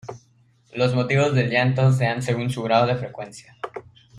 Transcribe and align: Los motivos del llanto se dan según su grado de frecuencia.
Los 0.73 0.95
motivos 0.95 1.35
del 1.35 1.51
llanto 1.51 1.91
se 1.91 2.05
dan 2.05 2.23
según 2.23 2.49
su 2.49 2.63
grado 2.63 2.87
de 2.87 2.95
frecuencia. 2.95 3.55